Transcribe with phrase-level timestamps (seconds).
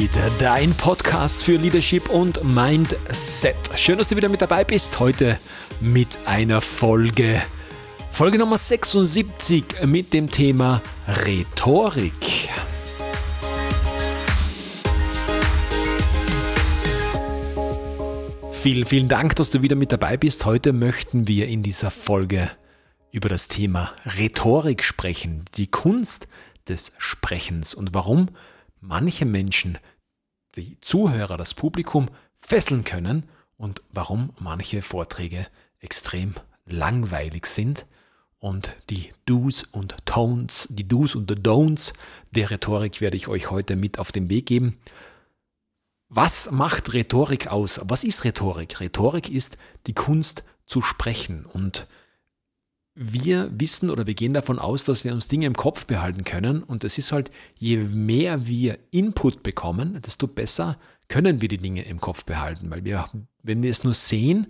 [0.00, 3.54] Lead, dein Podcast für Leadership und Mindset.
[3.76, 4.98] Schön, dass du wieder mit dabei bist.
[4.98, 5.38] Heute
[5.82, 7.42] mit einer Folge,
[8.10, 12.48] Folge Nummer 76 mit dem Thema Rhetorik.
[18.52, 20.46] Vielen, vielen Dank, dass du wieder mit dabei bist.
[20.46, 22.50] Heute möchten wir in dieser Folge
[23.12, 26.26] über das Thema Rhetorik sprechen, die Kunst
[26.68, 28.30] des Sprechens und warum
[28.80, 29.78] manche Menschen
[30.56, 35.46] die Zuhörer, das Publikum fesseln können und warum manche Vorträge
[35.80, 36.34] extrem
[36.66, 37.86] langweilig sind
[38.38, 41.92] und die Do's und Tones, die Do's und the Don'ts
[42.30, 44.78] der Rhetorik werde ich euch heute mit auf den Weg geben.
[46.08, 47.80] Was macht Rhetorik aus?
[47.84, 48.80] Was ist Rhetorik?
[48.80, 51.86] Rhetorik ist die Kunst zu sprechen und
[52.94, 56.62] wir wissen oder wir gehen davon aus, dass wir uns Dinge im Kopf behalten können.
[56.62, 61.84] Und es ist halt, je mehr wir Input bekommen, desto besser können wir die Dinge
[61.84, 62.70] im Kopf behalten.
[62.70, 63.08] Weil wir,
[63.42, 64.48] wenn wir es nur sehen,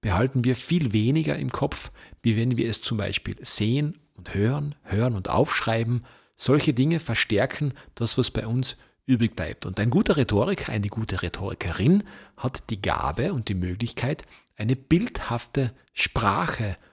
[0.00, 1.90] behalten wir viel weniger im Kopf,
[2.22, 6.04] wie wenn wir es zum Beispiel sehen und hören, hören und aufschreiben.
[6.34, 9.66] Solche Dinge verstärken das, was bei uns übrig bleibt.
[9.66, 12.04] Und ein guter Rhetoriker, eine gute Rhetorikerin
[12.36, 14.24] hat die Gabe und die Möglichkeit,
[14.56, 16.91] eine bildhafte Sprache zu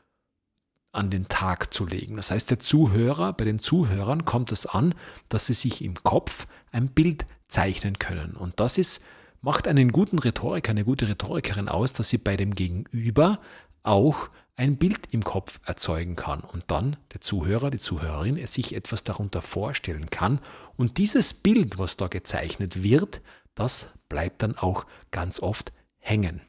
[0.92, 2.16] an den Tag zu legen.
[2.16, 4.96] Das heißt, der Zuhörer, bei den Zuhörern kommt es an,
[5.30, 8.36] dass sie sich im Kopf ein Bild zeichnen können.
[8.36, 9.04] Und das ist,
[9.42, 13.40] macht einen guten Rhetoriker, eine gute Rhetorikerin aus, dass sie bei dem Gegenüber
[13.84, 19.06] auch ein Bild im Kopf erzeugen kann und dann der Zuhörer, die Zuhörerin sich etwas
[19.06, 20.40] darunter vorstellen kann.
[20.76, 23.22] Und dieses Bild, was da gezeichnet wird,
[23.56, 26.42] das bleibt dann auch ganz oft hängen.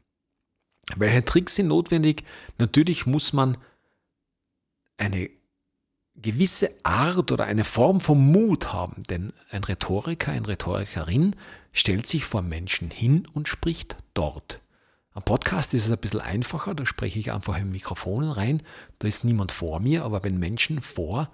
[0.96, 2.24] Welche Tricks sind notwendig?
[2.58, 3.58] Natürlich muss man
[5.00, 5.30] eine
[6.14, 9.02] gewisse Art oder eine Form von Mut haben.
[9.08, 11.34] Denn ein Rhetoriker, eine Rhetorikerin
[11.72, 14.60] stellt sich vor Menschen hin und spricht dort.
[15.12, 18.62] Am Podcast ist es ein bisschen einfacher, da spreche ich einfach im Mikrofon rein,
[19.00, 21.30] da ist niemand vor mir, aber wenn Menschen vor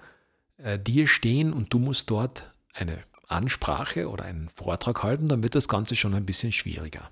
[0.56, 2.98] äh, dir stehen und du musst dort eine
[3.28, 7.10] Ansprache oder einen Vortrag halten, dann wird das Ganze schon ein bisschen schwieriger.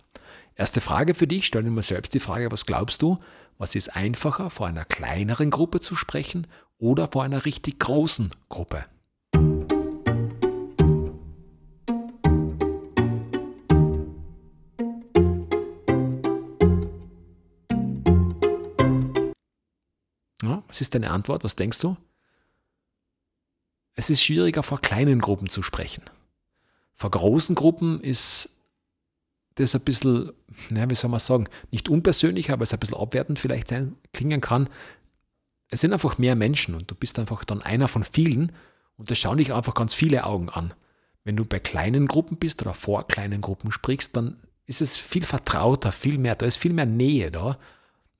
[0.57, 3.19] Erste Frage für dich, stell dir mal selbst die Frage, was glaubst du,
[3.59, 6.47] was ist einfacher, vor einer kleineren Gruppe zu sprechen
[6.79, 8.85] oder vor einer richtig großen Gruppe?
[20.43, 21.45] Ja, was ist deine Antwort?
[21.45, 21.97] Was denkst du?
[23.95, 26.03] Es ist schwieriger, vor kleinen Gruppen zu sprechen.
[26.95, 28.54] Vor großen Gruppen ist
[29.57, 30.33] das ein bisschen,
[30.71, 34.41] naja, wie soll man sagen, nicht unpersönlich, aber es ein bisschen abwertend vielleicht sein, klingen
[34.41, 34.69] kann.
[35.71, 38.53] Es sind einfach mehr Menschen und du bist einfach dann einer von vielen
[38.97, 40.75] und das schauen dich einfach ganz viele Augen an.
[41.25, 45.25] Wenn du bei kleinen Gruppen bist oder vor kleinen Gruppen sprichst, dann ist es viel
[45.25, 47.59] vertrauter, viel mehr, da ist viel mehr Nähe da.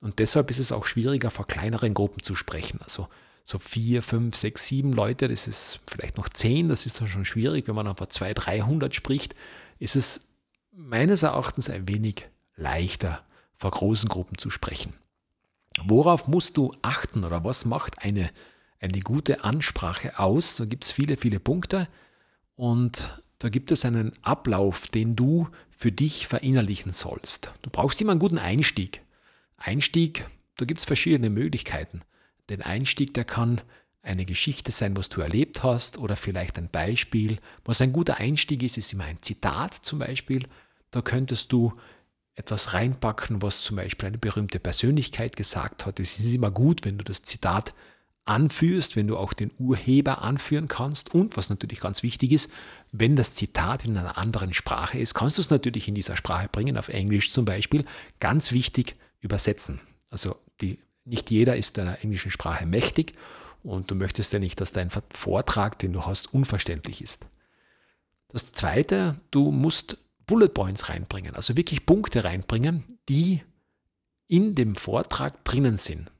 [0.01, 2.79] Und deshalb ist es auch schwieriger, vor kleineren Gruppen zu sprechen.
[2.81, 3.07] Also
[3.43, 7.25] so vier, fünf, sechs, sieben Leute, das ist vielleicht noch zehn, das ist dann schon
[7.25, 7.67] schwierig.
[7.67, 9.35] Wenn man aber zwei, dreihundert spricht,
[9.79, 10.27] ist es
[10.75, 13.23] meines Erachtens ein wenig leichter,
[13.55, 14.93] vor großen Gruppen zu sprechen.
[15.83, 18.29] Worauf musst du achten oder was macht eine,
[18.79, 20.57] eine gute Ansprache aus?
[20.57, 21.87] Da gibt es viele, viele Punkte
[22.55, 27.51] und da gibt es einen Ablauf, den du für dich verinnerlichen sollst.
[27.61, 29.01] Du brauchst immer einen guten Einstieg.
[29.57, 30.27] Einstieg,
[30.57, 32.01] da gibt es verschiedene Möglichkeiten.
[32.49, 33.61] Den Einstieg, der kann
[34.01, 37.39] eine Geschichte sein, was du erlebt hast oder vielleicht ein Beispiel.
[37.65, 40.45] Was ein guter Einstieg ist, ist immer ein Zitat zum Beispiel
[40.95, 41.73] da könntest du
[42.35, 45.99] etwas reinpacken, was zum Beispiel eine berühmte Persönlichkeit gesagt hat.
[45.99, 47.73] Es ist immer gut, wenn du das Zitat
[48.25, 52.51] anführst, wenn du auch den Urheber anführen kannst und was natürlich ganz wichtig ist,
[52.91, 56.49] wenn das Zitat in einer anderen Sprache ist, kannst du es natürlich in dieser Sprache
[56.51, 57.85] bringen, auf Englisch zum Beispiel,
[58.19, 59.79] ganz wichtig übersetzen.
[60.09, 63.13] Also die, nicht jeder ist der englischen Sprache mächtig
[63.63, 67.27] und du möchtest ja nicht, dass dein Vortrag, den du hast, unverständlich ist.
[68.29, 73.43] Das Zweite, du musst Bullet Points reinbringen, also wirklich Punkte reinbringen, die
[74.27, 76.11] in dem Vortrag drinnen sind.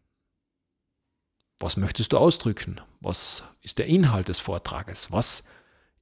[1.60, 2.82] Was möchtest du ausdrücken?
[3.00, 5.12] Was ist der Inhalt des Vortrages?
[5.12, 5.44] Was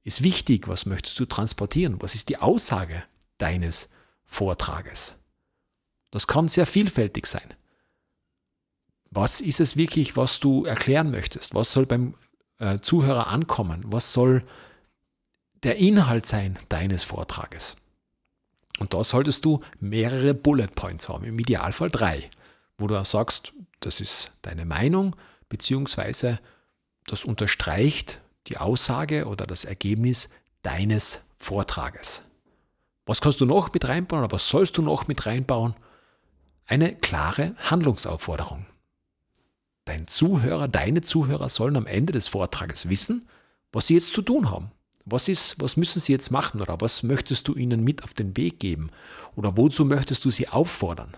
[0.02, 0.68] ist wichtig?
[0.68, 2.02] Was möchtest du transportieren?
[2.02, 3.04] Was ist die Aussage
[3.38, 3.88] deines
[4.24, 5.14] Vortrages?
[6.10, 7.54] Das kann sehr vielfältig sein.
[9.10, 11.54] Was ist es wirklich, was du erklären möchtest?
[11.54, 12.14] Was soll beim
[12.58, 13.82] äh, Zuhörer ankommen?
[13.86, 14.44] Was soll
[15.62, 17.76] der Inhalt sein deines Vortrages?
[18.78, 22.30] Und da solltest du mehrere Bullet Points haben, im Idealfall drei,
[22.76, 25.14] wo du sagst, das ist deine Meinung,
[25.48, 26.40] beziehungsweise
[27.06, 30.28] das unterstreicht die Aussage oder das Ergebnis
[30.62, 32.22] deines Vortrages.
[33.06, 35.74] Was kannst du noch mit reinbauen oder was sollst du noch mit reinbauen?
[36.66, 38.66] Eine klare Handlungsaufforderung.
[39.84, 43.28] Dein Zuhörer, deine Zuhörer sollen am Ende des Vortrages wissen,
[43.72, 44.70] was sie jetzt zu tun haben.
[45.04, 48.36] Was ist, was müssen sie jetzt machen oder was möchtest du ihnen mit auf den
[48.36, 48.90] Weg geben
[49.36, 51.16] oder wozu möchtest du sie auffordern?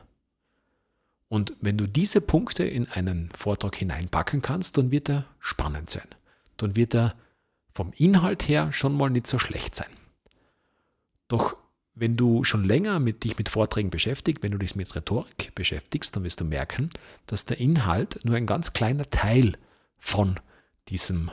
[1.29, 6.07] Und wenn du diese Punkte in einen Vortrag hineinpacken kannst, dann wird er spannend sein.
[6.57, 7.15] Dann wird er
[7.73, 9.91] vom Inhalt her schon mal nicht so schlecht sein.
[11.29, 11.57] Doch
[11.95, 16.15] wenn du schon länger mit dich mit Vorträgen beschäftigst, wenn du dich mit Rhetorik beschäftigst,
[16.15, 16.91] dann wirst du merken,
[17.27, 19.57] dass der Inhalt nur ein ganz kleiner Teil
[19.99, 20.39] von
[20.89, 21.31] diesem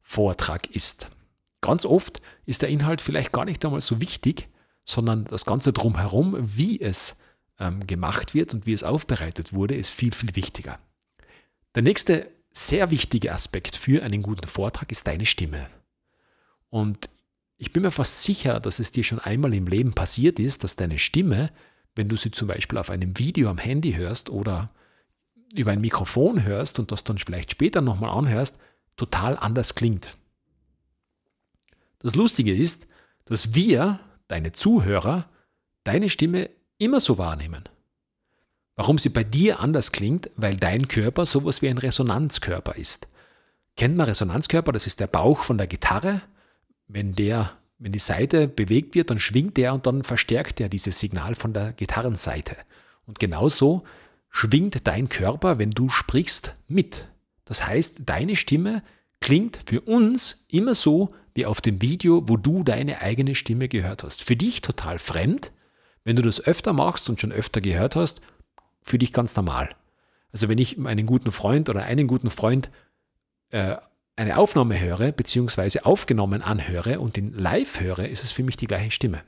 [0.00, 1.08] Vortrag ist.
[1.62, 4.48] Ganz oft ist der Inhalt vielleicht gar nicht einmal so wichtig,
[4.84, 7.16] sondern das Ganze drumherum, wie es
[7.58, 10.78] ähm, gemacht wird und wie es aufbereitet wurde, ist viel, viel wichtiger.
[11.74, 15.68] Der nächste sehr wichtige Aspekt für einen guten Vortrag ist deine Stimme.
[16.68, 17.08] Und
[17.56, 20.74] ich bin mir fast sicher, dass es dir schon einmal im Leben passiert ist, dass
[20.74, 21.50] deine Stimme,
[21.94, 24.70] wenn du sie zum Beispiel auf einem Video am Handy hörst oder
[25.54, 28.58] über ein Mikrofon hörst und das dann vielleicht später nochmal anhörst,
[28.96, 30.16] total anders klingt.
[32.02, 32.88] Das Lustige ist,
[33.24, 35.28] dass wir, deine Zuhörer,
[35.84, 37.64] deine Stimme immer so wahrnehmen.
[38.74, 43.08] Warum sie bei dir anders klingt, weil dein Körper sowas wie ein Resonanzkörper ist.
[43.76, 44.72] Kennt man Resonanzkörper?
[44.72, 46.22] Das ist der Bauch von der Gitarre
[46.92, 51.00] wenn der, wenn die Seite bewegt wird, dann schwingt der und dann verstärkt er dieses
[51.00, 52.56] Signal von der Gitarrenseite.
[53.06, 53.84] Und genauso
[54.28, 57.08] schwingt dein Körper, wenn du sprichst, mit.
[57.44, 58.82] Das heißt, deine Stimme
[59.20, 64.04] klingt für uns immer so wie auf dem Video, wo du deine eigene Stimme gehört
[64.04, 64.22] hast.
[64.22, 65.52] Für dich total fremd.
[66.04, 68.20] Wenn du das öfter machst und schon öfter gehört hast,
[68.82, 69.70] für dich ganz normal.
[70.32, 72.70] Also wenn ich einen guten Freund oder einen guten Freund
[73.50, 73.76] äh,
[74.16, 78.66] eine Aufnahme höre, beziehungsweise aufgenommen anhöre und ihn live höre, ist es für mich die
[78.66, 79.22] gleiche Stimme.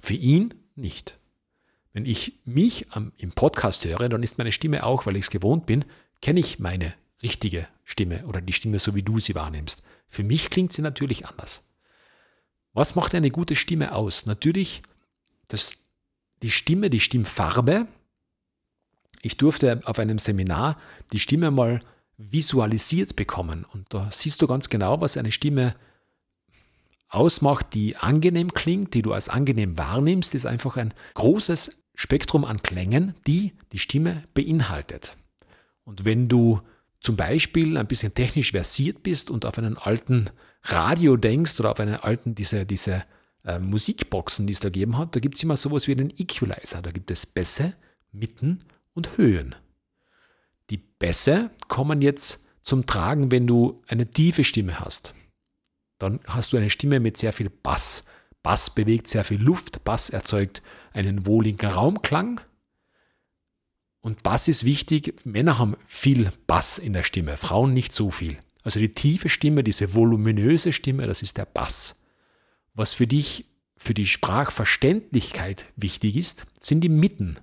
[0.00, 1.16] Für ihn nicht.
[1.92, 5.30] Wenn ich mich am, im Podcast höre, dann ist meine Stimme auch, weil ich es
[5.30, 5.84] gewohnt bin,
[6.20, 9.82] kenne ich meine richtige Stimme oder die Stimme, so wie du sie wahrnimmst.
[10.08, 11.68] Für mich klingt sie natürlich anders.
[12.72, 14.26] Was macht eine gute Stimme aus?
[14.26, 14.82] Natürlich
[15.48, 15.76] das,
[16.42, 17.86] die Stimme, die Stimmfarbe.
[19.20, 20.78] Ich durfte auf einem Seminar
[21.12, 21.80] die Stimme mal
[22.16, 23.64] visualisiert bekommen.
[23.64, 25.74] Und da siehst du ganz genau, was eine Stimme
[27.08, 32.62] ausmacht, die angenehm klingt, die du als angenehm wahrnimmst, ist einfach ein großes Spektrum an
[32.62, 35.16] Klängen, die die Stimme beinhaltet.
[35.84, 36.62] Und wenn du
[37.02, 40.30] zum Beispiel ein bisschen technisch versiert bist und auf einen alten
[40.62, 43.04] Radio denkst oder auf einen alten, diese, diese
[43.44, 46.80] äh, Musikboxen, die es da gegeben hat, da gibt es immer sowas wie einen Equalizer.
[46.80, 47.74] Da gibt es Bässe,
[48.12, 48.60] Mitten
[48.94, 49.56] und Höhen.
[50.70, 55.12] Die Bässe kommen jetzt zum Tragen, wenn du eine tiefe Stimme hast.
[55.98, 58.04] Dann hast du eine Stimme mit sehr viel Bass.
[58.44, 60.62] Bass bewegt sehr viel Luft, Bass erzeugt
[60.92, 62.40] einen wohligen Raumklang.
[64.02, 68.36] Und Bass ist wichtig, Männer haben viel Bass in der Stimme, Frauen nicht so viel.
[68.64, 72.02] Also die tiefe Stimme, diese voluminöse Stimme, das ist der Bass.
[72.74, 73.46] Was für dich,
[73.76, 77.38] für die Sprachverständlichkeit wichtig ist, sind die Mitten.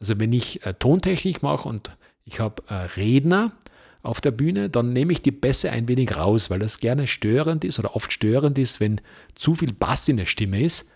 [0.00, 3.52] Also wenn ich äh, Tontechnik mache und ich habe äh, Redner
[4.02, 7.64] auf der Bühne, dann nehme ich die Bässe ein wenig raus, weil das gerne störend
[7.64, 9.00] ist oder oft störend ist, wenn
[9.34, 10.90] zu viel Bass in der Stimme ist.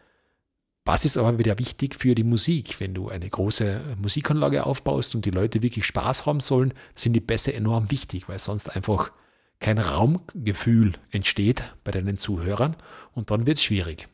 [0.88, 2.80] Bass ist aber wieder wichtig für die Musik.
[2.80, 7.20] Wenn du eine große Musikanlage aufbaust und die Leute wirklich Spaß haben sollen, sind die
[7.20, 9.12] Bässe enorm wichtig, weil sonst einfach
[9.60, 12.74] kein Raumgefühl entsteht bei deinen Zuhörern
[13.12, 14.06] und dann wird es schwierig.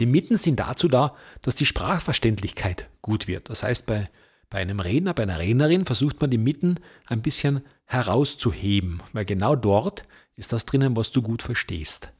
[0.00, 3.50] Die Mitten sind dazu da, dass die Sprachverständlichkeit gut wird.
[3.50, 4.08] Das heißt, bei
[4.48, 9.54] bei einem Redner, bei einer Rednerin versucht man die Mitten ein bisschen herauszuheben, weil genau
[9.54, 12.10] dort ist das drinnen, was du gut verstehst.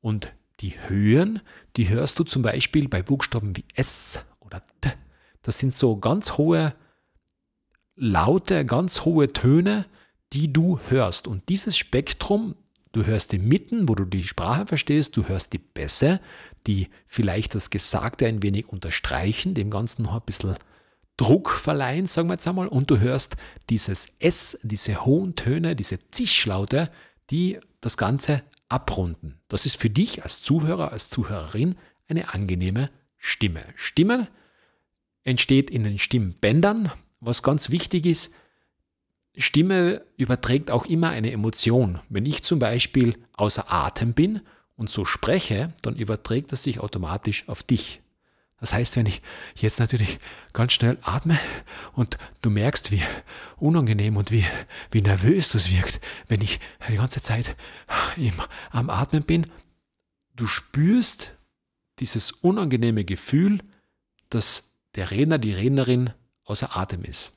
[0.00, 1.40] Und die Höhen,
[1.76, 4.92] die hörst du zum Beispiel bei Buchstaben wie S oder T.
[5.42, 6.74] Das sind so ganz hohe
[7.94, 9.86] Laute, ganz hohe Töne,
[10.32, 11.26] die du hörst.
[11.26, 12.54] Und dieses Spektrum,
[12.92, 16.20] du hörst die Mitten, wo du die Sprache verstehst, du hörst die Bässe,
[16.66, 20.56] die vielleicht das Gesagte ein wenig unterstreichen, dem Ganzen noch ein bisschen
[21.16, 23.36] Druck verleihen, sagen wir jetzt einmal, und du hörst
[23.68, 26.90] dieses S, diese hohen Töne, diese Zischlaute,
[27.30, 28.42] die das Ganze
[28.72, 29.38] abrunden.
[29.48, 31.76] Das ist für dich als Zuhörer, als Zuhörerin
[32.08, 33.64] eine angenehme Stimme.
[33.76, 34.28] Stimme
[35.24, 36.90] entsteht in den Stimmbändern.
[37.20, 38.34] Was ganz wichtig ist,
[39.36, 42.00] Stimme überträgt auch immer eine Emotion.
[42.08, 44.42] Wenn ich zum Beispiel außer Atem bin
[44.76, 48.01] und so spreche, dann überträgt das sich automatisch auf dich.
[48.62, 49.22] Das heißt, wenn ich
[49.56, 50.20] jetzt natürlich
[50.52, 51.36] ganz schnell atme
[51.94, 53.02] und du merkst, wie
[53.56, 54.46] unangenehm und wie,
[54.92, 57.56] wie nervös das wirkt, wenn ich die ganze Zeit
[58.16, 58.34] im,
[58.70, 59.50] am Atmen bin,
[60.36, 61.34] du spürst
[61.98, 63.58] dieses unangenehme Gefühl,
[64.30, 66.12] dass der Redner, die Rednerin
[66.44, 67.32] außer Atem ist.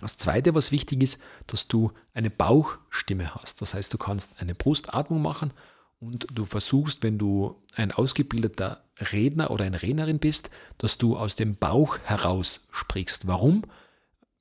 [0.00, 3.62] Das Zweite, was wichtig ist, dass du eine Bauchstimme hast.
[3.62, 5.52] Das heißt, du kannst eine Brustatmung machen
[6.00, 11.36] und du versuchst, wenn du ein ausgebildeter Redner oder eine Rednerin bist, dass du aus
[11.36, 13.26] dem Bauch heraus sprichst.
[13.26, 13.62] Warum?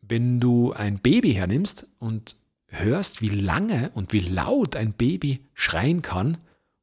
[0.01, 2.35] Wenn du ein Baby hernimmst und
[2.67, 6.37] hörst, wie lange und wie laut ein Baby schreien kann,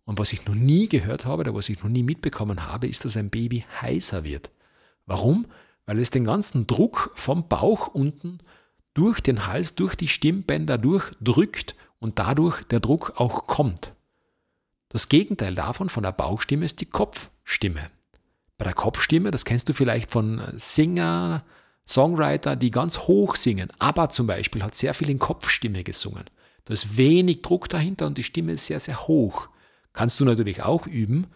[0.06, 3.04] und was ich noch nie gehört habe oder was ich noch nie mitbekommen habe, ist,
[3.04, 4.50] dass ein Baby heißer wird.
[5.04, 5.46] Warum?
[5.84, 8.38] Weil es den ganzen Druck vom Bauch unten
[8.94, 13.95] durch den Hals, durch die Stimmbänder durchdrückt und dadurch der Druck auch kommt.
[14.96, 17.90] Das Gegenteil davon, von der Bauchstimme, ist die Kopfstimme.
[18.56, 21.44] Bei der Kopfstimme, das kennst du vielleicht von Singer,
[21.86, 23.68] Songwriter, die ganz hoch singen.
[23.78, 26.24] ABBA zum Beispiel hat sehr viel in Kopfstimme gesungen.
[26.64, 29.50] Da ist wenig Druck dahinter und die Stimme ist sehr, sehr hoch.
[29.92, 31.26] Kannst du natürlich auch üben.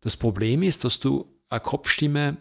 [0.00, 2.36] Das Problem ist, dass du eine Kopfstimme,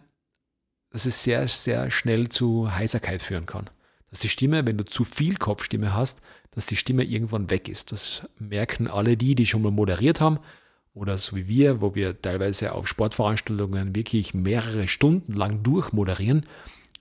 [0.89, 3.69] dass es sehr, sehr schnell zu Heiserkeit führen kann.
[4.09, 6.21] Dass die Stimme, wenn du zu viel Kopfstimme hast,
[6.51, 7.91] dass die Stimme irgendwann weg ist.
[7.91, 10.39] Das merken alle die, die schon mal moderiert haben
[10.97, 16.45] oder so wie wir, wo wir teilweise auf Sportveranstaltungen wirklich mehrere Stunden lang durchmoderieren.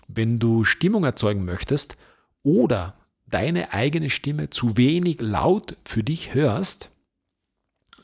[0.09, 1.97] Wenn du Stimmung erzeugen möchtest
[2.43, 2.95] oder
[3.27, 6.91] deine eigene Stimme zu wenig laut für dich hörst,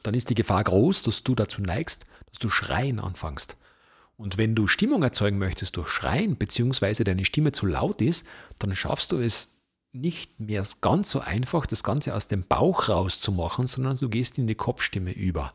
[0.02, 3.56] dann ist die Gefahr groß, dass du dazu neigst, dass du schreien anfängst.
[4.22, 8.24] Und wenn du Stimmung erzeugen möchtest durch Schreien, beziehungsweise deine Stimme zu laut ist,
[8.60, 9.48] dann schaffst du es
[9.90, 14.46] nicht mehr ganz so einfach, das Ganze aus dem Bauch rauszumachen, sondern du gehst in
[14.46, 15.52] die Kopfstimme über.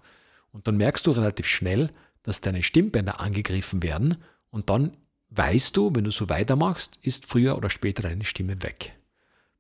[0.52, 1.92] Und dann merkst du relativ schnell,
[2.24, 4.18] dass deine Stimmbänder angegriffen werden
[4.50, 4.98] und dann
[5.30, 8.98] weißt du, wenn du so weitermachst, ist früher oder später deine Stimme weg.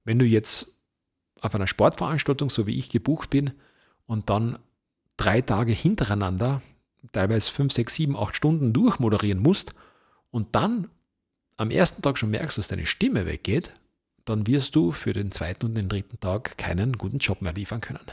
[0.03, 0.75] Wenn du jetzt
[1.39, 3.51] auf einer Sportveranstaltung, so wie ich gebucht bin,
[4.05, 4.59] und dann
[5.15, 6.61] drei Tage hintereinander,
[7.11, 9.73] teilweise fünf, sechs, sieben, acht Stunden durchmoderieren musst
[10.31, 10.89] und dann
[11.57, 13.73] am ersten Tag schon merkst, dass deine Stimme weggeht,
[14.25, 17.81] dann wirst du für den zweiten und den dritten Tag keinen guten Job mehr liefern
[17.81, 18.05] können.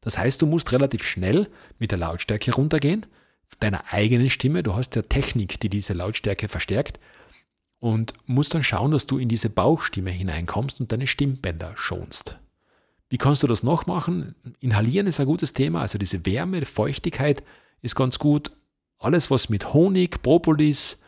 [0.00, 1.46] Das heißt, du musst relativ schnell
[1.78, 3.06] mit der Lautstärke runtergehen,
[3.58, 7.00] deiner eigenen Stimme, du hast ja Technik, die diese Lautstärke verstärkt
[7.80, 12.38] und musst dann schauen, dass du in diese Bauchstimme hineinkommst und deine Stimmbänder schonst.
[13.08, 14.36] Wie kannst du das noch machen?
[14.60, 17.42] Inhalieren ist ein gutes Thema, also diese Wärme, Feuchtigkeit
[17.82, 18.52] ist ganz gut.
[18.98, 21.00] Alles, was mit Honig, Propolis,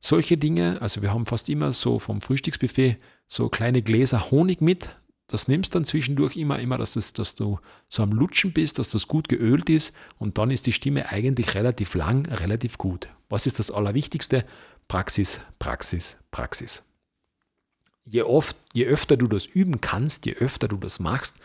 [0.00, 4.94] solche Dinge, also wir haben fast immer so vom Frühstücksbuffet so kleine Gläser Honig mit.
[5.26, 7.58] Das nimmst dann zwischendurch immer, immer, dass, das, dass du
[7.88, 11.54] so am Lutschen bist, dass das gut geölt ist und dann ist die Stimme eigentlich
[11.54, 13.08] relativ lang, relativ gut.
[13.28, 14.44] Was ist das Allerwichtigste?
[14.88, 16.82] Praxis, Praxis, Praxis.
[18.04, 21.36] Je, oft, je öfter du das üben kannst, je öfter du das machst,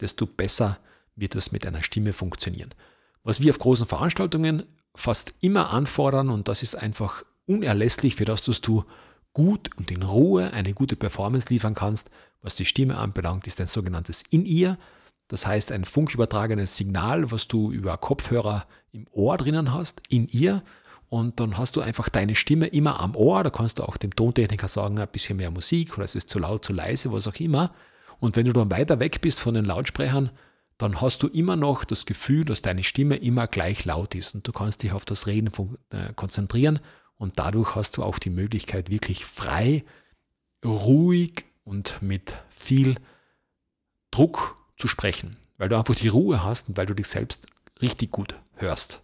[0.00, 0.78] desto besser
[1.16, 2.74] wird es mit einer Stimme funktionieren.
[3.22, 8.42] Was wir auf großen Veranstaltungen fast immer anfordern, und das ist einfach unerlässlich, für das
[8.42, 8.84] dass du
[9.32, 12.10] gut und in Ruhe eine gute Performance liefern kannst,
[12.42, 14.78] was die Stimme anbelangt, ist ein sogenanntes In-Ear.
[15.28, 20.62] Das heißt ein funkübertragenes Signal, was du über Kopfhörer im Ohr drinnen hast, in ihr.
[21.08, 23.44] Und dann hast du einfach deine Stimme immer am Ohr.
[23.44, 26.38] Da kannst du auch dem Tontechniker sagen, ein bisschen mehr Musik oder es ist zu
[26.38, 27.72] laut, zu leise, was auch immer.
[28.18, 30.30] Und wenn du dann weiter weg bist von den Lautsprechern,
[30.80, 34.48] dann hast du immer noch das Gefühl, dass deine Stimme immer gleich laut ist und
[34.48, 35.50] du kannst dich auf das Reden
[35.90, 36.80] äh, konzentrieren
[37.16, 39.84] und dadurch hast du auch die Möglichkeit, wirklich frei,
[40.64, 42.96] ruhig und mit viel
[44.10, 47.48] Druck zu sprechen, weil du einfach die Ruhe hast und weil du dich selbst
[47.82, 49.02] richtig gut hörst.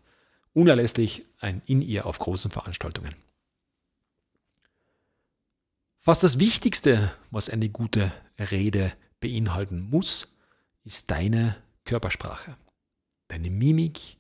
[0.55, 3.15] Unerlässlich ein In-Ear auf großen Veranstaltungen.
[6.01, 10.37] Fast das Wichtigste, was eine gute Rede beinhalten muss,
[10.85, 11.57] ist deine
[11.87, 12.59] Körpersprache.
[13.29, 14.19] Deine Mimik,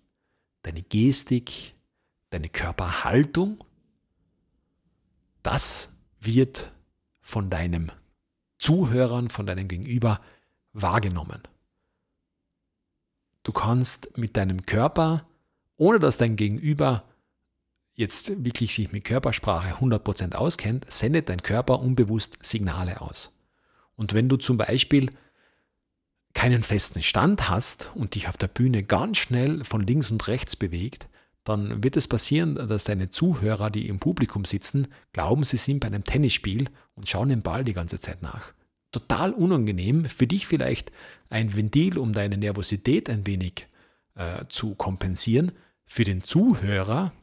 [0.63, 1.75] deine Gestik,
[2.31, 3.63] deine Körperhaltung.
[5.43, 6.73] Das wird
[7.21, 7.93] von deinem
[8.59, 10.23] Zuhörern, von deinem Gegenüber
[10.73, 11.43] wahrgenommen.
[13.43, 15.27] Du kannst mit deinem Körper
[15.77, 17.05] ohne dass dein Gegenüber
[17.95, 23.33] jetzt wirklich sich mit Körpersprache 100% auskennt, sendet dein Körper unbewusst Signale aus.
[23.95, 25.11] Und wenn du zum Beispiel
[26.37, 30.55] keinen festen Stand hast und dich auf der Bühne ganz schnell von links und rechts
[30.55, 31.09] bewegt,
[31.45, 35.87] dann wird es passieren, dass deine Zuhörer, die im Publikum sitzen, glauben, sie sind bei
[35.87, 38.53] einem Tennisspiel und schauen den Ball die ganze Zeit nach.
[38.93, 40.93] Total unangenehm, für dich vielleicht
[41.31, 43.67] ein Ventil, um deine Nervosität ein wenig
[44.15, 45.53] äh, zu kompensieren,
[45.87, 47.15] für den Zuhörer,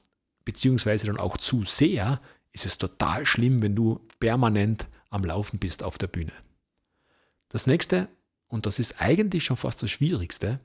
[0.43, 2.19] beziehungsweise dann auch Zuseher,
[2.51, 6.33] ist es total schlimm, wenn du permanent am Laufen bist auf der Bühne.
[7.49, 8.09] Das nächste,
[8.53, 10.59] und das ist eigentlich schon fast das Schwierigste,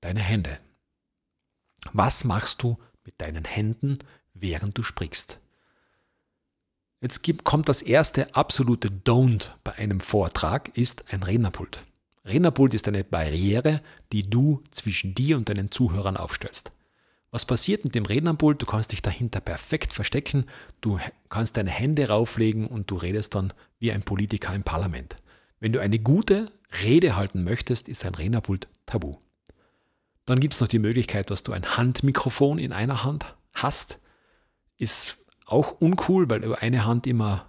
[0.00, 0.58] deine Hände.
[1.92, 3.98] Was machst du mit deinen Händen,
[4.34, 5.38] während du sprichst?
[7.00, 11.86] Jetzt gibt, kommt das erste absolute Don't bei einem Vortrag, ist ein Rednerpult.
[12.24, 16.72] Rednerpult ist eine Barriere, die du zwischen dir und deinen Zuhörern aufstellst.
[17.30, 18.60] Was passiert mit dem Rednerpult?
[18.60, 20.46] Du kannst dich dahinter perfekt verstecken,
[20.80, 25.14] du kannst deine Hände rauflegen und du redest dann wie ein Politiker im Parlament.
[25.60, 29.16] Wenn du eine gute Rede halten möchtest, ist ein Rednerpult tabu.
[30.24, 33.98] Dann gibt es noch die Möglichkeit, dass du ein Handmikrofon in einer Hand hast.
[34.76, 37.46] Ist auch uncool, weil du eine Hand immer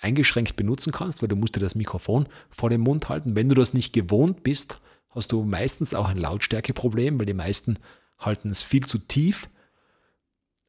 [0.00, 3.36] eingeschränkt benutzen kannst, weil du musst dir das Mikrofon vor dem Mund halten.
[3.36, 4.80] Wenn du das nicht gewohnt bist,
[5.10, 7.78] hast du meistens auch ein Lautstärkeproblem, weil die meisten
[8.18, 9.48] halten es viel zu tief.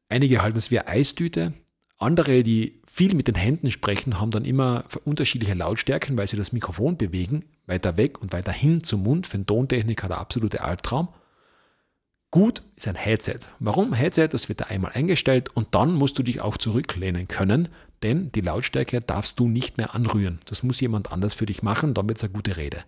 [0.08, 1.52] Einige halten es wie eine Eistüte.
[1.98, 6.52] Andere, die viel mit den Händen sprechen, haben dann immer unterschiedliche Lautstärken, weil sie das
[6.52, 9.26] Mikrofon bewegen, weiter weg und weiter hin zum Mund.
[9.26, 11.08] Für einen Tontechniker der absolute Albtraum.
[12.30, 13.38] Gut ist ein Headset.
[13.58, 14.28] Warum Headset?
[14.28, 17.68] Das wird da einmal eingestellt und dann musst du dich auch zurücklehnen können,
[18.02, 20.38] denn die Lautstärke darfst du nicht mehr anrühren.
[20.46, 22.84] Das muss jemand anders für dich machen, dann wird es eine gute Rede.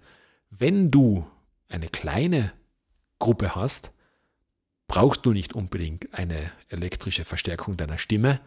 [0.51, 1.27] Wenn du
[1.69, 2.53] eine kleine
[3.19, 3.93] Gruppe hast,
[4.89, 8.41] brauchst du nicht unbedingt eine elektrische Verstärkung deiner Stimme.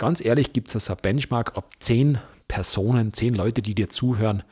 [0.00, 4.42] Ganz ehrlich gibt es ein Benchmark, ab 10 Personen, 10 Leute, die dir zuhören,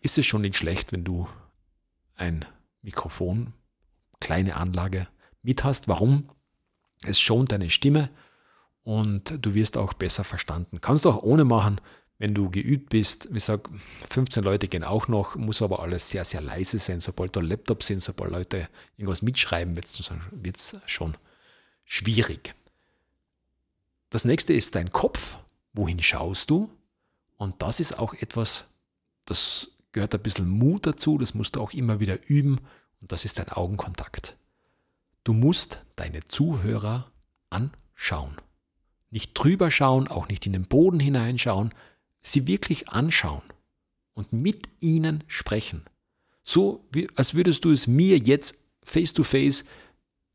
[0.00, 1.28] ist es schon nicht schlecht, wenn du
[2.14, 2.46] ein
[2.80, 3.52] Mikrofon,
[4.20, 5.06] kleine Anlage
[5.42, 5.86] mit hast.
[5.86, 6.30] Warum?
[7.04, 8.08] Es schont deine Stimme
[8.84, 10.80] und du wirst auch besser verstanden.
[10.80, 11.78] Kannst du auch ohne machen,
[12.16, 13.28] wenn du geübt bist.
[13.28, 13.68] Wie gesagt,
[14.08, 17.02] 15 Leute gehen auch noch, muss aber alles sehr, sehr leise sein.
[17.02, 21.18] Sobald da Laptops sind, sobald Leute irgendwas mitschreiben, wird es schon
[21.84, 22.54] schwierig.
[24.10, 25.38] Das nächste ist dein Kopf.
[25.72, 26.70] Wohin schaust du?
[27.36, 28.64] Und das ist auch etwas,
[29.26, 32.60] das gehört ein bisschen Mut dazu, das musst du auch immer wieder üben
[33.00, 34.36] und das ist dein Augenkontakt.
[35.24, 37.10] Du musst deine Zuhörer
[37.50, 38.36] anschauen.
[39.10, 41.74] Nicht drüber schauen, auch nicht in den Boden hineinschauen,
[42.20, 43.42] sie wirklich anschauen
[44.14, 45.84] und mit ihnen sprechen.
[46.42, 49.64] So, wie, als würdest du es mir jetzt face to face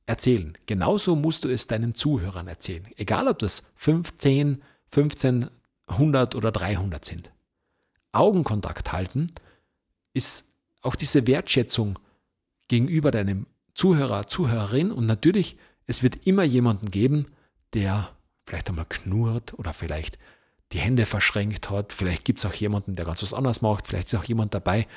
[0.06, 0.58] erzählen.
[0.66, 2.86] Genauso musst du es deinen Zuhörern erzählen.
[2.98, 5.50] Egal ob das 15, 15,
[5.88, 7.32] 100 oder 300 sind.
[8.12, 9.28] Augenkontakt halten
[10.14, 12.00] ist auch diese Wertschätzung
[12.68, 17.28] gegenüber deinem Zuhörer, Zuhörerin und natürlich, es wird immer jemanden geben,
[17.74, 18.10] der
[18.46, 20.18] vielleicht einmal knurrt oder vielleicht
[20.72, 21.94] die Hände verschränkt hat.
[21.94, 23.88] Vielleicht gibt es auch jemanden, der ganz was anderes macht.
[23.88, 24.88] Vielleicht ist auch jemand dabei,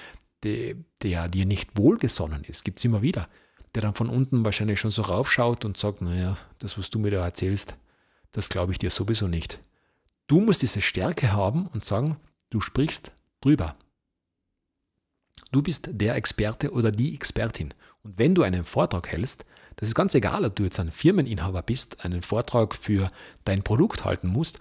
[0.43, 2.65] der, der dir nicht wohlgesonnen ist.
[2.65, 3.29] Gibt es immer wieder.
[3.75, 7.11] Der dann von unten wahrscheinlich schon so raufschaut und sagt, naja, das, was du mir
[7.11, 7.77] da erzählst,
[8.33, 9.61] das glaube ich dir sowieso nicht.
[10.27, 12.17] Du musst diese Stärke haben und sagen,
[12.51, 13.77] du sprichst drüber.
[15.53, 17.75] Du bist der Experte oder die Expertin.
[18.03, 19.45] Und wenn du einen Vortrag hältst,
[19.77, 23.11] das ist ganz egal, ob du jetzt ein Firmeninhaber bist, einen Vortrag für
[23.45, 24.61] dein Produkt halten musst.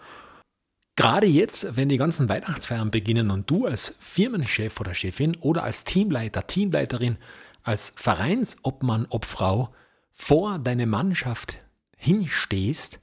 [0.96, 5.84] Gerade jetzt, wenn die ganzen Weihnachtsfeiern beginnen und du als Firmenchef oder Chefin oder als
[5.84, 7.18] Teamleiter, Teamleiterin,
[7.64, 9.74] als Vereinsobmann, Obfrau
[10.12, 11.60] vor deine Mannschaft
[11.98, 13.00] hinstehst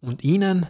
[0.00, 0.66] und ihnen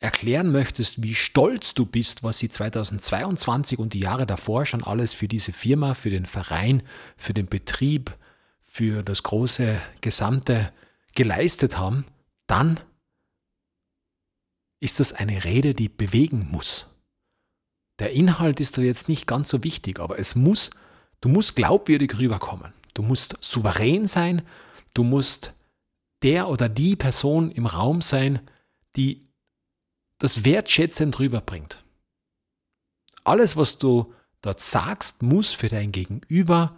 [0.00, 5.14] erklären möchtest, wie stolz du bist, was sie 2022 und die Jahre davor schon alles
[5.14, 6.82] für diese Firma, für den Verein,
[7.16, 8.16] für den Betrieb,
[8.62, 10.72] für das große Gesamte
[11.14, 12.04] geleistet haben,
[12.48, 12.80] dann
[14.80, 16.86] ist das eine Rede, die bewegen muss.
[18.00, 20.70] Der Inhalt ist da jetzt nicht ganz so wichtig, aber es muss,
[21.22, 22.74] du musst glaubwürdig rüberkommen.
[22.92, 24.42] Du musst souverän sein,
[24.92, 25.54] du musst
[26.22, 28.40] der oder die Person im Raum sein,
[28.96, 29.24] die
[30.18, 31.82] das wertschätzend rüberbringt.
[33.24, 36.76] Alles, was du dort sagst, muss für dein Gegenüber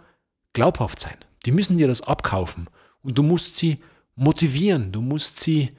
[0.53, 1.17] glaubhaft sein.
[1.45, 2.69] Die müssen dir das abkaufen
[3.01, 3.79] und du musst sie
[4.15, 5.75] motivieren, du musst sie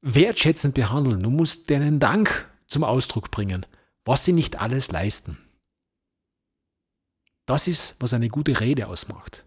[0.00, 3.66] wertschätzend behandeln, du musst denen Dank zum Ausdruck bringen,
[4.04, 5.36] was sie nicht alles leisten.
[7.50, 9.44] Das ist, was eine gute Rede ausmacht.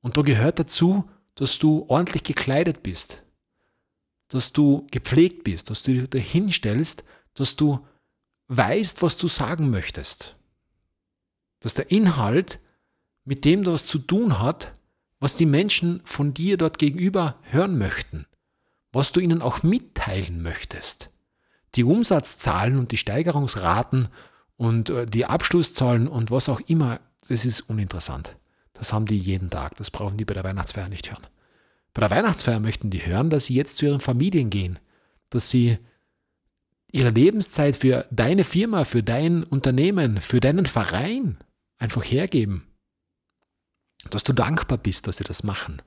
[0.00, 3.22] Und da gehört dazu, dass du ordentlich gekleidet bist,
[4.28, 7.86] dass du gepflegt bist, dass du dich dahin stellst, dass du
[8.48, 10.36] weißt, was du sagen möchtest.
[11.60, 12.60] Dass der Inhalt
[13.26, 14.72] mit dem was zu tun hat,
[15.20, 18.24] was die Menschen von dir dort gegenüber hören möchten,
[18.90, 21.10] was du ihnen auch mitteilen möchtest.
[21.74, 24.08] Die Umsatzzahlen und die Steigerungsraten
[24.56, 28.36] und äh, die Abschlusszahlen und was auch immer, das ist uninteressant.
[28.72, 31.26] Das haben die jeden Tag, das brauchen die bei der Weihnachtsfeier nicht hören.
[31.92, 34.78] Bei der Weihnachtsfeier möchten die hören, dass sie jetzt zu ihren Familien gehen,
[35.30, 35.78] dass sie
[36.90, 41.38] ihre Lebenszeit für deine Firma, für dein Unternehmen, für deinen Verein
[41.78, 42.66] einfach hergeben.
[44.10, 45.80] Dass du dankbar bist, dass sie das machen.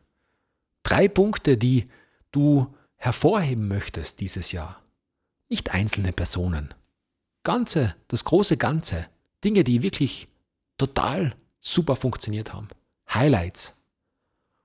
[0.83, 1.85] Drei Punkte, die
[2.31, 4.81] du hervorheben möchtest dieses Jahr.
[5.49, 6.73] Nicht einzelne Personen.
[7.47, 9.07] Ganze, das große Ganze.
[9.41, 10.27] Dinge, die wirklich
[10.77, 12.67] total super funktioniert haben.
[13.09, 13.73] Highlights.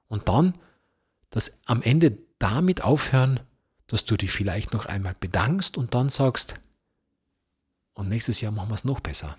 [0.09, 0.59] Und dann
[1.31, 3.39] das am Ende damit aufhören,
[3.87, 6.57] dass du dich vielleicht noch einmal bedankst und dann sagst,
[7.95, 9.39] und nächstes Jahr machen wir es noch besser.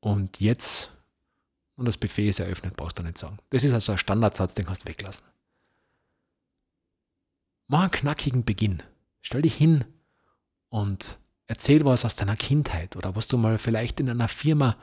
[0.00, 0.92] Und jetzt,
[1.76, 3.38] und das Buffet ist eröffnet, brauchst du nicht sagen.
[3.48, 5.24] Das ist also ein Standardsatz, den kannst du weglassen.
[7.68, 8.82] Mach einen knackigen Beginn.
[9.22, 9.86] Stell dich hin
[10.68, 14.76] und erzähl was aus deiner Kindheit oder was du mal vielleicht in einer Firma,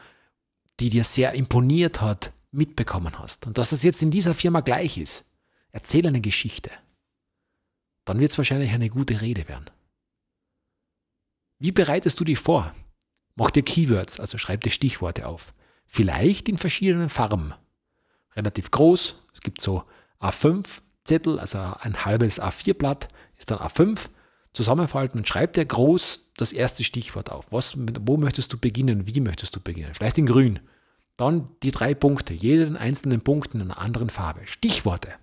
[0.80, 3.45] die dir sehr imponiert hat, mitbekommen hast.
[3.47, 5.26] Und dass das jetzt in dieser Firma gleich ist.
[5.71, 6.71] Erzähl eine Geschichte.
[8.06, 9.69] Dann wird es wahrscheinlich eine gute Rede werden.
[11.60, 12.76] Wie bereitest du dich vor?
[13.36, 15.54] Mach dir Keywords, also schreib dir Stichworte auf.
[15.88, 17.54] Vielleicht in verschiedenen Farben.
[18.36, 19.84] Relativ groß, es gibt so
[20.19, 24.10] A5 Zettel, also ein halbes A4-Blatt ist dann A5.
[24.54, 27.46] Zusammenfalten und schreib dir groß das erste Stichwort auf.
[27.52, 29.08] Was, wo möchtest du beginnen?
[29.08, 29.94] Wie möchtest du beginnen?
[29.94, 30.60] Vielleicht in grün.
[31.18, 34.46] Dann die drei Punkte, jeden einzelnen Punkt in einer anderen Farbe.
[34.46, 35.13] Stichworte.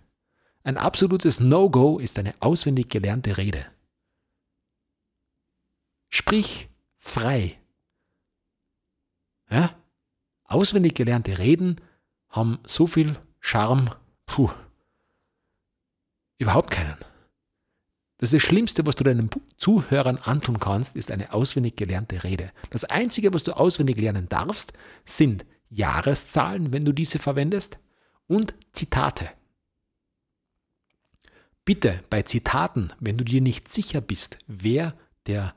[0.62, 3.66] Ein absolutes No-Go ist eine auswendig gelernte Rede.
[6.08, 7.58] Sprich frei.
[9.48, 9.70] Ja?
[10.44, 11.76] Auswendig gelernte Reden
[12.28, 13.94] haben so viel Charme,
[14.26, 14.50] puh,
[16.38, 16.96] überhaupt keinen.
[18.20, 22.52] Das, das Schlimmste, was du deinen Zuhörern antun kannst, ist eine auswendig gelernte Rede.
[22.68, 24.74] Das Einzige, was du auswendig lernen darfst,
[25.06, 27.78] sind Jahreszahlen, wenn du diese verwendest,
[28.26, 29.30] und Zitate.
[31.64, 34.94] Bitte bei Zitaten, wenn du dir nicht sicher bist, wer,
[35.26, 35.54] der,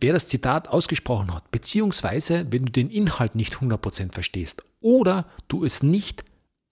[0.00, 5.64] wer das Zitat ausgesprochen hat, beziehungsweise wenn du den Inhalt nicht 100% verstehst oder du
[5.64, 6.24] es nicht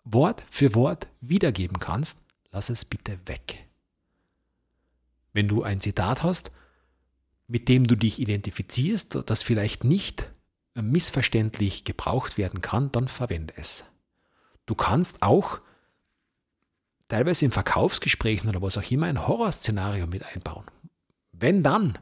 [0.02, 3.65] Wort für Wort wiedergeben kannst, lass es bitte weg.
[5.36, 6.50] Wenn du ein Zitat hast,
[7.46, 10.30] mit dem du dich identifizierst, das vielleicht nicht
[10.72, 13.84] missverständlich gebraucht werden kann, dann verwende es.
[14.64, 15.58] Du kannst auch
[17.08, 20.64] teilweise in Verkaufsgesprächen oder was auch immer ein Horrorszenario mit einbauen.
[21.32, 21.98] Wenn dann,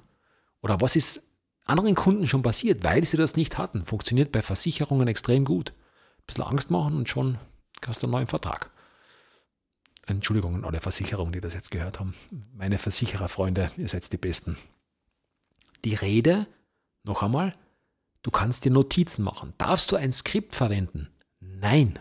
[0.62, 1.28] oder was ist
[1.64, 5.70] anderen Kunden schon passiert, weil sie das nicht hatten, funktioniert bei Versicherungen extrem gut.
[5.70, 7.38] Ein bisschen Angst machen und schon
[7.84, 8.70] hast du einen neuen Vertrag.
[10.06, 12.14] Entschuldigung an alle Versicherungen, die das jetzt gehört haben.
[12.52, 14.56] Meine Versichererfreunde, ihr seid die Besten.
[15.84, 16.46] Die Rede,
[17.02, 17.54] noch einmal,
[18.22, 19.54] du kannst dir Notizen machen.
[19.58, 21.08] Darfst du ein Skript verwenden?
[21.40, 21.98] Nein.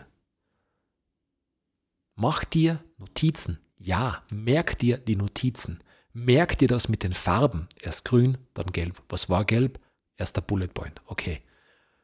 [2.14, 3.58] Mach dir Notizen.
[3.76, 5.82] Ja, merk dir die Notizen.
[6.12, 7.68] Merk dir das mit den Farben.
[7.80, 9.02] Erst grün, dann gelb.
[9.08, 9.80] Was war gelb?
[10.16, 11.02] Erster Bullet Point.
[11.06, 11.42] Okay.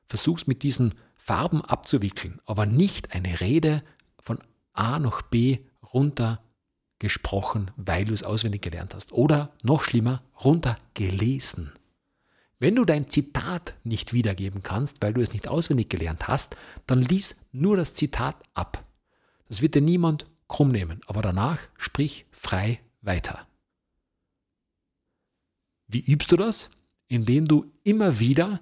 [0.07, 3.85] Versuch's mit diesen Farben abzuwickeln, aber nicht eine Rede
[4.19, 4.41] von
[4.73, 5.61] A nach B
[5.93, 9.13] runtergesprochen, weil du es auswendig gelernt hast.
[9.13, 11.73] Oder noch schlimmer, runtergelesen.
[12.59, 17.01] Wenn du dein Zitat nicht wiedergeben kannst, weil du es nicht auswendig gelernt hast, dann
[17.01, 18.85] lies nur das Zitat ab.
[19.49, 23.47] Das wird dir niemand krumm nehmen, aber danach sprich frei weiter.
[25.89, 26.71] Wie übst du das?
[27.09, 28.61] Indem du immer wieder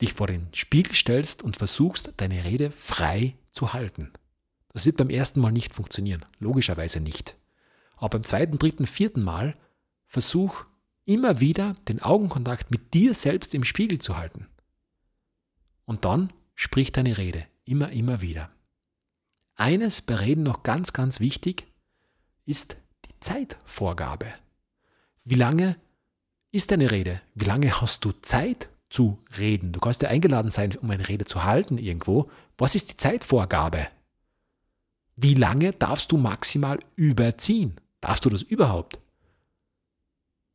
[0.00, 4.10] dich vor den Spiegel stellst und versuchst, deine Rede frei zu halten.
[4.72, 7.36] Das wird beim ersten Mal nicht funktionieren, logischerweise nicht.
[7.96, 9.56] Aber beim zweiten, dritten, vierten Mal
[10.06, 10.64] versuch
[11.04, 14.48] immer wieder den Augenkontakt mit dir selbst im Spiegel zu halten.
[15.84, 18.50] Und dann sprich deine Rede immer, immer wieder.
[19.56, 21.66] Eines bei Reden noch ganz, ganz wichtig
[22.46, 24.26] ist die Zeitvorgabe.
[25.24, 25.76] Wie lange
[26.52, 27.20] ist deine Rede?
[27.34, 29.72] Wie lange hast du Zeit zu reden?
[29.72, 32.30] Du kannst ja eingeladen sein, um eine Rede zu halten irgendwo.
[32.56, 33.88] Was ist die Zeitvorgabe?
[35.22, 37.76] Wie lange darfst du maximal überziehen?
[38.00, 38.98] Darfst du das überhaupt?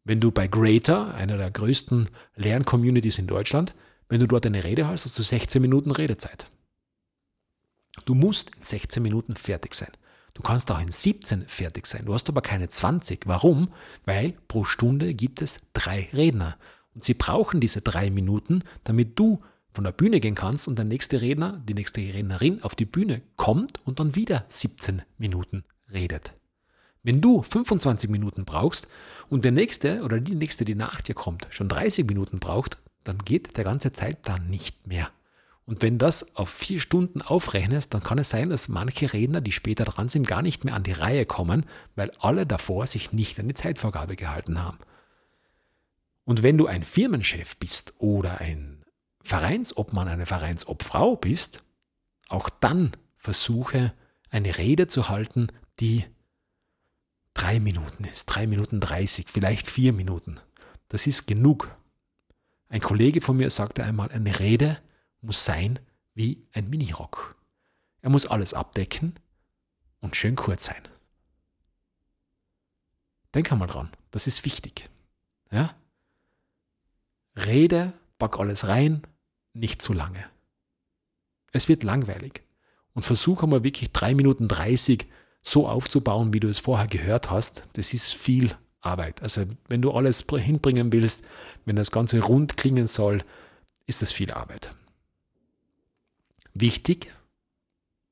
[0.04, 3.76] Wenn du bei Greater, einer der größten Lerncommunities in Deutschland,
[4.10, 6.48] wenn du dort eine Rede hast, hast du 16 Minuten Redezeit.
[8.06, 9.92] Du musst in 16 Minuten fertig sein.
[10.34, 12.06] Du kannst auch in 17 fertig sein.
[12.06, 13.28] Du hast aber keine 20.
[13.28, 13.72] Warum?
[14.06, 16.58] Weil pro Stunde gibt es drei Redner.
[16.96, 19.42] Und sie brauchen diese drei Minuten, damit du
[19.76, 23.22] von der Bühne gehen kannst und der nächste Redner, die nächste Rednerin auf die Bühne
[23.36, 26.34] kommt und dann wieder 17 Minuten redet.
[27.04, 28.88] Wenn du 25 Minuten brauchst
[29.30, 33.20] und der nächste oder die nächste, die nach dir kommt, schon 30 Minuten braucht, dann
[33.20, 35.12] geht der ganze Zeitplan nicht mehr.
[35.66, 39.52] Und wenn das auf vier Stunden aufrechnest, dann kann es sein, dass manche Redner, die
[39.52, 43.40] später dran sind, gar nicht mehr an die Reihe kommen, weil alle davor sich nicht
[43.40, 44.78] an die Zeitvorgabe gehalten haben.
[46.24, 48.75] Und wenn du ein Firmenchef bist oder ein
[49.26, 51.64] Vereinsobmann, eine Vereinsobfrau bist,
[52.30, 53.92] auch dann versuche
[54.30, 55.48] eine Rede zu halten,
[55.80, 56.06] die
[57.34, 60.40] drei Minuten ist, drei Minuten dreißig, vielleicht vier Minuten.
[60.90, 61.76] Das ist genug.
[62.70, 64.80] Ein Kollege von mir sagte einmal, eine Rede
[65.22, 65.80] muss sein
[66.14, 67.36] wie ein Minirock.
[68.02, 69.16] Er muss alles abdecken
[70.02, 70.84] und schön kurz sein.
[73.34, 74.88] Denk einmal dran, das ist wichtig.
[75.50, 75.76] Ja?
[77.36, 79.02] Rede, pack alles rein,
[79.56, 80.26] nicht zu lange.
[81.52, 82.44] Es wird langweilig.
[82.94, 85.08] Und versuch einmal wirklich 3 Minuten 30
[85.42, 87.64] so aufzubauen, wie du es vorher gehört hast.
[87.74, 89.22] Das ist viel Arbeit.
[89.22, 91.26] Also wenn du alles hinbringen willst,
[91.66, 93.24] wenn das Ganze rund klingen soll,
[93.86, 94.74] ist das viel Arbeit.
[96.54, 97.14] Wichtig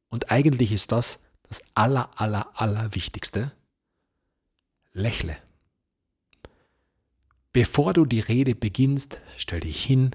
[0.10, 3.52] und eigentlich ist das das aller, aller, aller Wichtigste.
[4.92, 5.38] Lächle.
[7.52, 10.12] Bevor du die Rede beginnst, stell dich hin,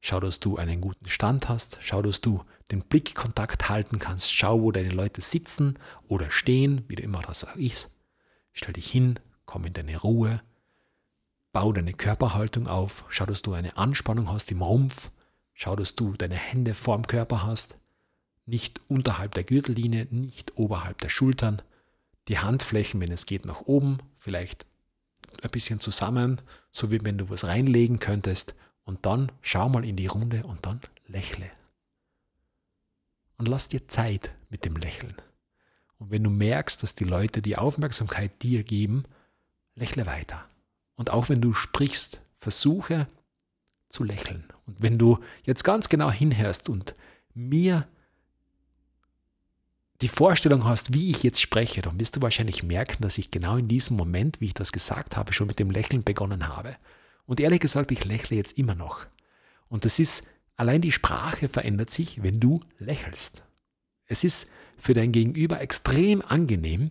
[0.00, 4.60] schau, dass du einen guten Stand hast, schau, dass du den Blickkontakt halten kannst, schau,
[4.60, 7.90] wo deine Leute sitzen oder stehen, wie du immer das auch ist.
[8.52, 10.42] Stell dich hin, komm in deine Ruhe,
[11.52, 15.10] bau deine Körperhaltung auf, schau, dass du eine Anspannung hast im Rumpf,
[15.54, 17.78] schau, dass du deine Hände vorm Körper hast,
[18.46, 21.62] nicht unterhalb der Gürtellinie, nicht oberhalb der Schultern,
[22.28, 24.66] die Handflächen, wenn es geht, nach oben, vielleicht
[25.42, 26.40] ein bisschen zusammen,
[26.72, 28.54] so wie wenn du was reinlegen könntest
[28.88, 31.50] und dann schau mal in die Runde und dann lächle.
[33.36, 35.14] Und lass dir Zeit mit dem Lächeln.
[35.98, 39.04] Und wenn du merkst, dass die Leute die Aufmerksamkeit dir geben,
[39.74, 40.42] lächle weiter.
[40.96, 43.06] Und auch wenn du sprichst, versuche
[43.90, 44.44] zu lächeln.
[44.66, 46.94] Und wenn du jetzt ganz genau hinhörst und
[47.34, 47.86] mir
[50.00, 53.58] die Vorstellung hast, wie ich jetzt spreche, dann wirst du wahrscheinlich merken, dass ich genau
[53.58, 56.74] in diesem Moment, wie ich das gesagt habe, schon mit dem Lächeln begonnen habe.
[57.28, 59.04] Und ehrlich gesagt, ich lächle jetzt immer noch.
[59.68, 63.44] Und das ist, allein die Sprache verändert sich, wenn du lächelst.
[64.06, 66.90] Es ist für dein Gegenüber extrem angenehm,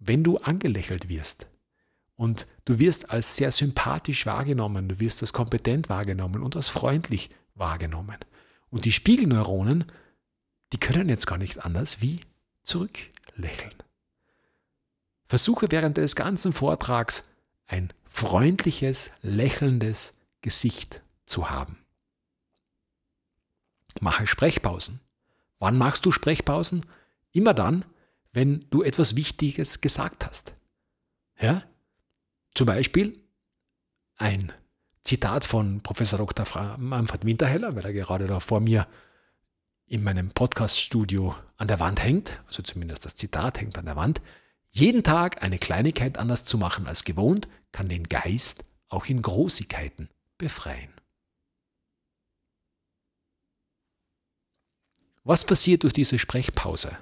[0.00, 1.48] wenn du angelächelt wirst.
[2.16, 7.28] Und du wirst als sehr sympathisch wahrgenommen, du wirst als kompetent wahrgenommen und als freundlich
[7.54, 8.16] wahrgenommen.
[8.70, 9.84] Und die Spiegelneuronen,
[10.72, 12.20] die können jetzt gar nichts anders wie
[12.62, 13.74] zurücklächeln.
[15.26, 17.24] Versuche während des ganzen Vortrags
[17.66, 21.78] ein freundliches, lächelndes Gesicht zu haben.
[24.00, 25.00] Mache Sprechpausen.
[25.58, 26.84] Wann machst du Sprechpausen?
[27.32, 27.84] Immer dann,
[28.32, 30.54] wenn du etwas Wichtiges gesagt hast.
[31.40, 31.62] Ja?
[32.54, 33.20] Zum Beispiel
[34.16, 34.52] ein
[35.02, 36.76] Zitat von Professor Dr.
[36.78, 38.86] Manfred Winterheller, weil er gerade da vor mir
[39.86, 44.22] in meinem Podcast-Studio an der Wand hängt, also zumindest das Zitat hängt an der Wand,
[44.74, 50.10] jeden Tag eine Kleinigkeit anders zu machen als gewohnt, kann den Geist auch in Großigkeiten
[50.36, 50.92] befreien.
[55.22, 56.98] Was passiert durch diese Sprechpause?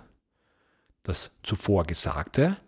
[1.02, 2.58] Das zuvor Gesagte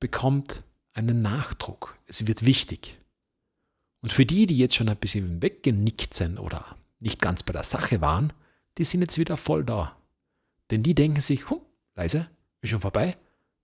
[0.00, 1.96] bekommt einen Nachdruck.
[2.06, 2.98] Es wird wichtig.
[4.00, 7.62] Und für die, die jetzt schon ein bisschen weggenickt sind oder nicht ganz bei der
[7.62, 8.32] Sache waren,
[8.78, 9.96] die sind jetzt wieder voll da.
[10.70, 11.60] Denn die denken sich, hm,
[11.94, 12.28] leise,
[12.60, 13.16] ist schon vorbei,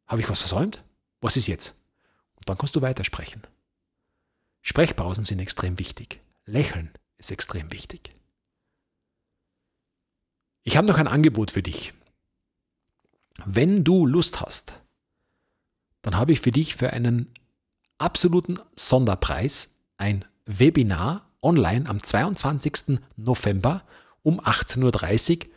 [0.07, 0.83] habe ich was versäumt?
[1.21, 1.75] Was ist jetzt?
[2.37, 3.43] Und dann kannst du weitersprechen.
[4.63, 6.21] Sprechpausen sind extrem wichtig.
[6.47, 8.13] Lächeln ist extrem wichtig.
[10.63, 11.93] Ich habe noch ein Angebot für dich.
[13.45, 14.81] Wenn du Lust hast,
[16.03, 17.33] dann habe ich für dich für einen
[17.99, 22.99] absoluten Sonderpreis ein Webinar online am 22.
[23.17, 23.85] November
[24.23, 25.53] um 18.30 Uhr.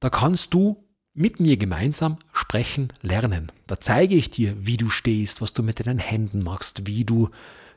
[0.00, 0.87] Da kannst du
[1.18, 3.50] mit mir gemeinsam sprechen lernen.
[3.66, 7.30] Da zeige ich dir, wie du stehst, was du mit deinen Händen machst, wie du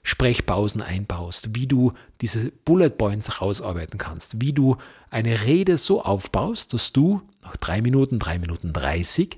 [0.03, 4.77] Sprechpausen einbaust, wie du diese Bullet Points rausarbeiten kannst, wie du
[5.09, 9.37] eine Rede so aufbaust, dass du nach drei Minuten, drei Minuten 30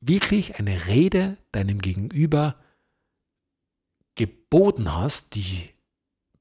[0.00, 2.56] wirklich eine Rede deinem Gegenüber
[4.14, 5.70] geboten hast, die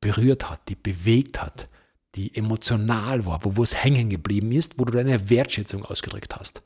[0.02, 1.68] berührt hat, die bewegt hat,
[2.16, 6.64] die emotional war, wo es hängen geblieben ist, wo du deine Wertschätzung ausgedrückt hast.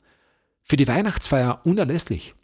[0.62, 2.34] Für die Weihnachtsfeier unerlässlich.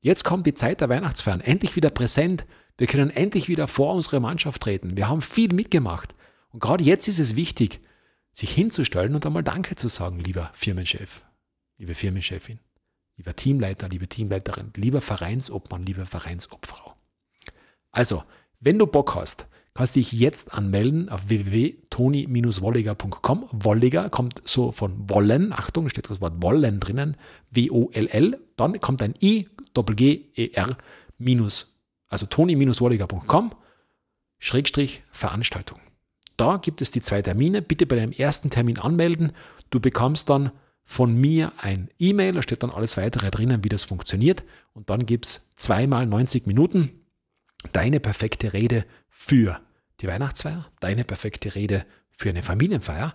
[0.00, 2.46] Jetzt kommt die Zeit der Weihnachtsfeiern, endlich wieder präsent.
[2.78, 4.96] Wir können endlich wieder vor unsere Mannschaft treten.
[4.96, 6.14] Wir haben viel mitgemacht.
[6.50, 7.80] Und gerade jetzt ist es wichtig,
[8.32, 11.22] sich hinzustellen und einmal Danke zu sagen, lieber Firmenchef,
[11.78, 12.60] liebe Firmenchefin,
[13.16, 16.94] lieber Teamleiter, liebe Teamleiterin, lieber Vereinsobmann, liebe Vereinsobfrau.
[17.90, 18.24] Also,
[18.60, 23.48] wenn du Bock hast, kannst dich jetzt anmelden auf www.toni-wolliger.com.
[23.52, 27.16] Wolliger kommt so von wollen, Achtung, steht das Wort wollen drinnen,
[27.50, 30.76] W-O-L-L, dann kommt ein I, Doppel-G-E-R,
[31.18, 33.52] minus, also toni-wolliger.com,
[34.38, 35.78] Schrägstrich Veranstaltung.
[36.36, 37.62] Da gibt es die zwei Termine.
[37.62, 39.30] Bitte bei deinem ersten Termin anmelden.
[39.70, 40.50] Du bekommst dann
[40.84, 44.42] von mir ein E-Mail, da steht dann alles weitere drinnen, wie das funktioniert.
[44.72, 47.01] Und dann gibt es zweimal 90 Minuten
[47.72, 49.60] deine perfekte Rede für
[50.00, 53.14] die Weihnachtsfeier, deine perfekte Rede für eine Familienfeier,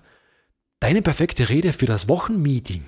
[0.80, 2.86] deine perfekte Rede für das Wochenmeeting.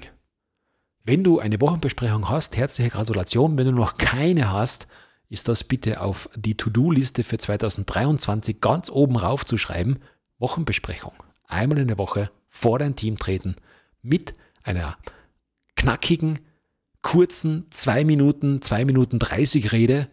[1.04, 3.58] Wenn du eine Wochenbesprechung hast, herzliche Gratulation.
[3.58, 4.88] Wenn du noch keine hast,
[5.30, 10.00] ist das bitte auf die To-Do-Liste für 2023 ganz oben rauf zu schreiben.
[10.38, 11.14] Wochenbesprechung.
[11.48, 13.56] Einmal in der Woche vor dein Team treten
[14.02, 14.98] mit einer
[15.76, 16.40] knackigen,
[17.02, 20.10] kurzen 2 Minuten, 2 Minuten 30 Rede,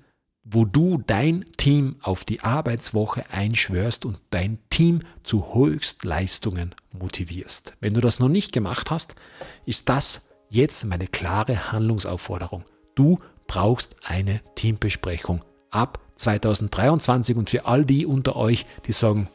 [0.49, 7.77] wo du dein Team auf die Arbeitswoche einschwörst und dein Team zu Höchstleistungen motivierst.
[7.81, 9.17] Wenn du das noch nicht gemacht hast,
[9.65, 12.63] ist das jetzt meine klare Handlungsaufforderung.
[12.95, 19.29] Du brauchst eine Teambesprechung ab 2023 und für all die unter euch, die sagen,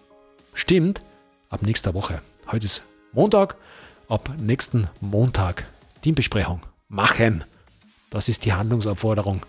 [0.54, 1.02] stimmt,
[1.50, 2.21] ab nächster Woche.
[2.50, 3.58] Heute ist Montag,
[4.08, 5.67] ab nächsten Montag
[6.02, 7.43] Teambesprechung machen.
[8.10, 9.41] Das ist die Handlungsaufforderung.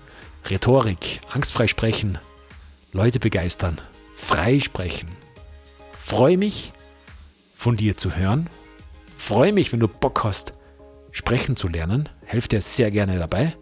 [0.49, 2.17] Rhetorik, angstfrei sprechen,
[2.93, 3.79] Leute begeistern,
[4.15, 5.09] frei sprechen.
[5.99, 6.71] Freue mich,
[7.57, 8.49] von dir zu hören.
[9.17, 10.53] Freue mich, wenn du Bock hast,
[11.11, 12.07] sprechen zu lernen.
[12.23, 13.57] Helft dir sehr gerne dabei.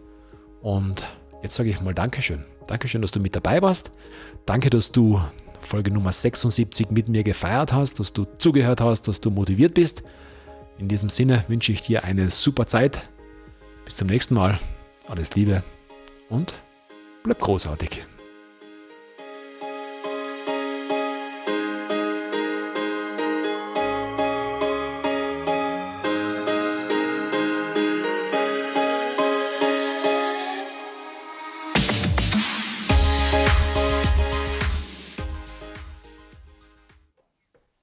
[0.60, 1.06] Und
[1.42, 2.44] jetzt sage ich mal Dankeschön.
[2.66, 3.90] Dankeschön, dass du mit dabei warst.
[4.44, 5.20] Danke, dass du
[5.66, 10.02] Folge Nummer 76 mit mir gefeiert hast, dass du zugehört hast, dass du motiviert bist.
[10.78, 13.08] In diesem Sinne wünsche ich dir eine super Zeit.
[13.84, 14.58] Bis zum nächsten Mal.
[15.08, 15.62] Alles Liebe
[16.28, 16.54] und
[17.22, 18.06] bleib großartig.